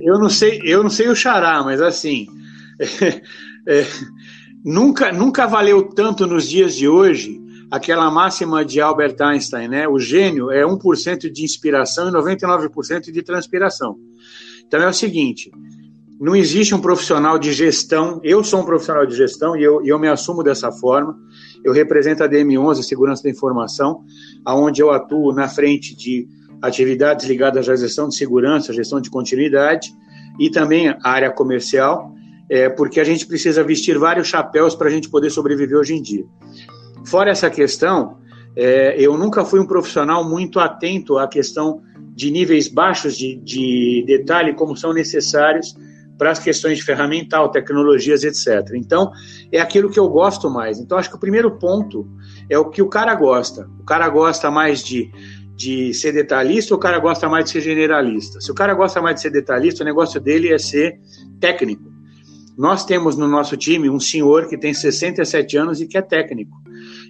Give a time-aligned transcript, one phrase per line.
[0.00, 2.26] Eu não sei, eu não sei o xará, mas assim,
[2.78, 3.22] é,
[3.80, 3.86] é,
[4.62, 7.40] nunca, nunca valeu tanto nos dias de hoje
[7.70, 9.88] aquela máxima de Albert Einstein, né?
[9.88, 13.96] O gênio é 1% de inspiração e 99% de transpiração.
[14.66, 15.50] Então é o seguinte,
[16.20, 19.98] não existe um profissional de gestão, eu sou um profissional de gestão e eu, eu
[19.98, 21.18] me assumo dessa forma,
[21.64, 24.04] eu represento a DM11, Segurança da Informação,
[24.44, 26.28] aonde eu atuo na frente de
[26.60, 29.92] atividades ligadas à gestão de segurança, gestão de continuidade
[30.38, 32.14] e também a área comercial,
[32.50, 36.02] é, porque a gente precisa vestir vários chapéus para a gente poder sobreviver hoje em
[36.02, 36.24] dia.
[37.06, 38.18] Fora essa questão,
[38.54, 41.80] é, eu nunca fui um profissional muito atento à questão
[42.14, 45.74] de níveis baixos de, de detalhe, como são necessários
[46.16, 48.74] para as questões de ferramental, tecnologias, etc.
[48.74, 49.10] Então,
[49.50, 50.78] é aquilo que eu gosto mais.
[50.78, 52.06] Então, acho que o primeiro ponto
[52.48, 53.68] é o que o cara gosta.
[53.80, 55.10] O cara gosta mais de
[55.56, 58.40] de ser detalhista ou o cara gosta mais de ser generalista?
[58.40, 60.98] Se o cara gosta mais de ser detalhista, o negócio dele é ser
[61.40, 61.92] técnico.
[62.56, 66.63] Nós temos no nosso time um senhor que tem 67 anos e que é técnico.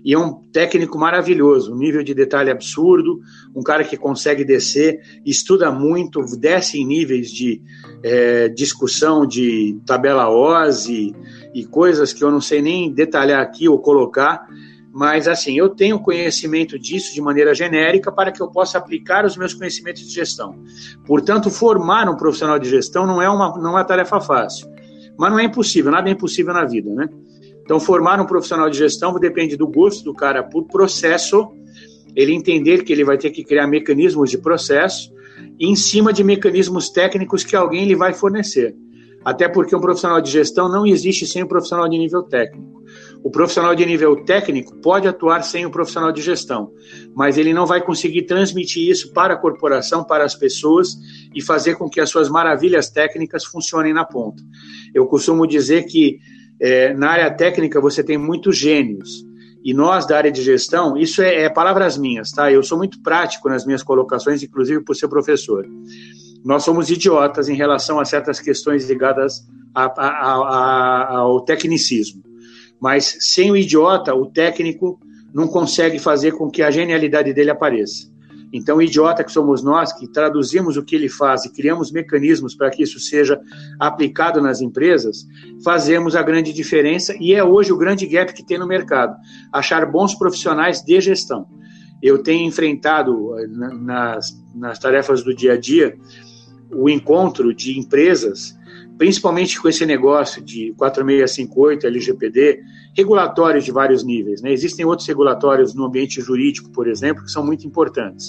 [0.05, 3.20] E é um técnico maravilhoso, um nível de detalhe absurdo,
[3.55, 7.61] um cara que consegue descer, estuda muito, desce em níveis de
[8.03, 11.15] é, discussão de tabela OSI
[11.55, 14.47] e, e coisas que eu não sei nem detalhar aqui ou colocar,
[14.95, 19.37] mas assim, eu tenho conhecimento disso de maneira genérica para que eu possa aplicar os
[19.37, 20.56] meus conhecimentos de gestão.
[21.05, 24.72] Portanto, formar um profissional de gestão não é uma, não é uma tarefa fácil.
[25.19, 27.09] Mas não é impossível, nada é impossível na vida, né?
[27.64, 31.48] Então, formar um profissional de gestão depende do gosto do cara por processo,
[32.14, 35.10] ele entender que ele vai ter que criar mecanismos de processo
[35.58, 38.76] em cima de mecanismos técnicos que alguém lhe vai fornecer.
[39.24, 42.84] Até porque um profissional de gestão não existe sem um profissional de nível técnico.
[43.22, 46.70] O profissional de nível técnico pode atuar sem o profissional de gestão,
[47.14, 50.94] mas ele não vai conseguir transmitir isso para a corporação, para as pessoas
[51.34, 54.42] e fazer com que as suas maravilhas técnicas funcionem na ponta.
[54.94, 56.18] Eu costumo dizer que
[56.60, 59.25] é, na área técnica você tem muitos gênios.
[59.65, 62.53] E nós, da área de gestão, isso é, é palavras minhas, tá?
[62.53, 65.66] Eu sou muito prático nas minhas colocações, inclusive por ser professor.
[66.44, 69.42] Nós somos idiotas em relação a certas questões ligadas
[69.75, 72.22] a, a, a, ao tecnicismo.
[72.78, 75.00] Mas sem o idiota, o técnico
[75.32, 78.13] não consegue fazer com que a genialidade dele apareça.
[78.56, 82.70] Então, idiota que somos nós, que traduzimos o que ele faz e criamos mecanismos para
[82.70, 83.41] que isso seja
[83.81, 85.26] aplicado nas empresas,
[85.65, 89.16] fazemos a grande diferença e é hoje o grande gap que tem no mercado.
[89.53, 91.48] Achar bons profissionais de gestão.
[92.00, 95.98] Eu tenho enfrentado eh, nas, nas tarefas do dia a dia
[96.71, 98.54] o encontro de empresas
[98.97, 102.60] principalmente com esse negócio de 4658, LGPD,
[102.97, 104.41] regulatórios de vários níveis.
[104.41, 104.53] Né?
[104.53, 108.28] Existem outros regulatórios no ambiente jurídico, por exemplo, que são muito importantes.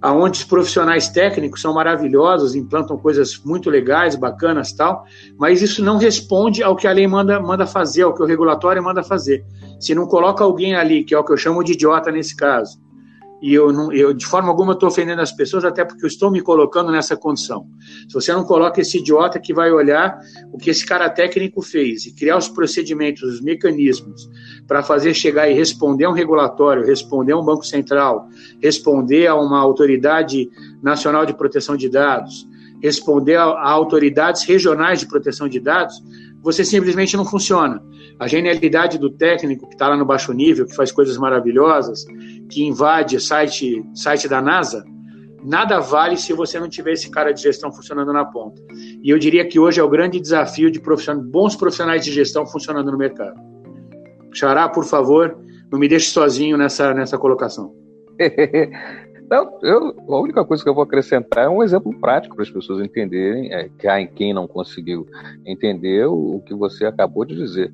[0.00, 5.04] Aonde os profissionais técnicos são maravilhosos, implantam coisas muito legais, bacanas tal,
[5.38, 8.82] mas isso não responde ao que a lei manda, manda fazer, ao que o regulatório
[8.82, 9.44] manda fazer.
[9.78, 12.80] Se não coloca alguém ali, que é o que eu chamo de idiota nesse caso,
[13.42, 16.30] e eu, não, eu de forma alguma estou ofendendo as pessoas, até porque eu estou
[16.30, 17.66] me colocando nessa condição.
[18.08, 20.16] Se você não coloca esse idiota que vai olhar
[20.52, 24.30] o que esse cara técnico fez e criar os procedimentos, os mecanismos
[24.68, 28.28] para fazer chegar e responder a um regulatório, responder a um banco central,
[28.62, 30.48] responder a uma autoridade
[30.80, 32.46] nacional de proteção de dados,
[32.80, 36.00] responder a, a autoridades regionais de proteção de dados,
[36.42, 37.82] você simplesmente não funciona.
[38.18, 42.04] A genialidade do técnico que está lá no baixo nível, que faz coisas maravilhosas,
[42.52, 44.84] que invade site, site da NASA,
[45.42, 48.62] nada vale se você não tiver esse cara de gestão funcionando na ponta.
[49.02, 50.80] E eu diria que hoje é o grande desafio de
[51.30, 53.40] bons profissionais de gestão funcionando no mercado.
[54.34, 55.38] Xará, por favor,
[55.72, 57.74] não me deixe sozinho nessa, nessa colocação.
[59.30, 62.50] Não, eu, a única coisa que eu vou acrescentar é um exemplo prático para as
[62.50, 65.06] pessoas entenderem, é, que quem não conseguiu
[65.46, 67.72] entender o, o que você acabou de dizer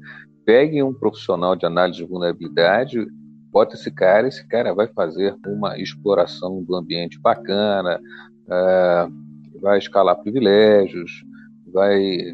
[0.49, 3.07] pegue um profissional de análise de vulnerabilidade,
[3.51, 8.01] bota esse cara, esse cara vai fazer uma exploração do ambiente bacana,
[8.47, 11.25] uh, vai escalar privilégios,
[11.67, 12.33] vai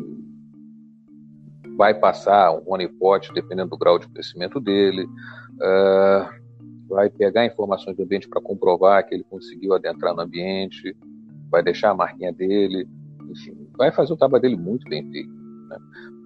[1.77, 6.45] vai passar um honeypot, dependendo do grau de crescimento dele, uh,
[6.89, 10.97] vai pegar informações do ambiente para comprovar que ele conseguiu adentrar no ambiente,
[11.51, 12.89] vai deixar a marquinha dele,
[13.29, 15.33] enfim, vai fazer o trabalho dele muito bem feito.
[15.69, 15.79] Né?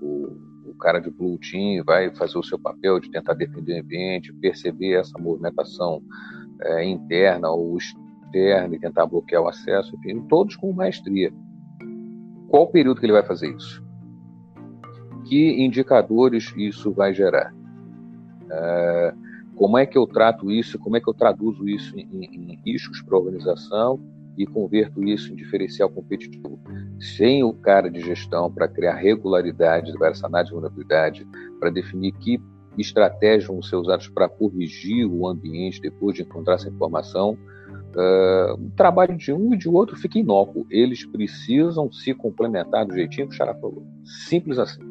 [0.03, 0.48] O,
[0.79, 4.95] cara de blue team vai fazer o seu papel de tentar defender o ambiente, perceber
[4.95, 6.03] essa movimentação
[6.63, 11.33] é, interna ou externa e tentar bloquear o acesso, enfim, todos com maestria.
[12.49, 13.85] Qual o período que ele vai fazer isso?
[15.27, 17.55] Que indicadores isso vai gerar?
[18.51, 19.15] É,
[19.57, 23.03] como é que eu trato isso, como é que eu traduzo isso em, em riscos
[23.03, 24.01] para a organização
[24.39, 26.59] e converto isso em diferencial competitivo.
[27.17, 29.93] Sem o cara de gestão para criar regularidade,
[30.23, 31.27] análise de vulnerabilidade,
[31.59, 32.41] para definir que
[32.79, 37.37] estratégias vão ser usadas para corrigir o ambiente depois de encontrar essa informação,
[37.97, 40.67] uh, o trabalho de um e de outro fica inócuo.
[40.71, 43.85] Eles precisam se complementar do jeitinho que o Xará falou.
[44.05, 44.88] Simples assim.